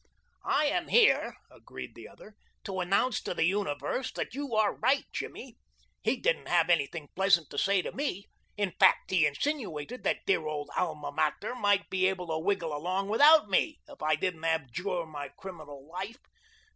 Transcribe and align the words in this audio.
"I 0.49 0.65
am 0.65 0.87
here," 0.87 1.35
agreed 1.51 1.93
the 1.93 2.07
other, 2.07 2.33
"to 2.63 2.79
announce 2.79 3.21
to 3.21 3.35
the 3.35 3.43
universe 3.45 4.11
that 4.13 4.33
you 4.33 4.55
are 4.55 4.73
right, 4.77 5.05
Jimmy. 5.13 5.57
He 6.01 6.17
didn't 6.17 6.47
have 6.47 6.71
anything 6.71 7.09
pleasant 7.15 7.51
to 7.51 7.59
say 7.59 7.83
to 7.83 7.91
me. 7.91 8.25
In 8.57 8.71
fact, 8.71 9.11
he 9.11 9.27
insinuated 9.27 10.03
that 10.03 10.25
dear 10.25 10.47
old 10.47 10.71
alma 10.75 11.11
mater 11.11 11.53
might 11.53 11.87
be 11.91 12.07
able 12.07 12.25
to 12.29 12.39
wiggle 12.39 12.75
along 12.75 13.09
without 13.09 13.47
me 13.47 13.79
if 13.87 14.01
I 14.01 14.15
didn't 14.15 14.43
abjure 14.43 15.05
my 15.05 15.29
criminal 15.37 15.87
life. 15.87 16.17